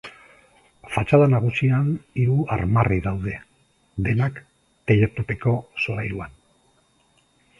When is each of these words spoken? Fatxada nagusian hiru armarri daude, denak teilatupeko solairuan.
Fatxada 0.93 1.25
nagusian 1.33 1.91
hiru 2.21 2.37
armarri 2.55 2.97
daude, 3.09 3.35
denak 4.09 4.41
teilatupeko 4.93 5.55
solairuan. 5.85 6.35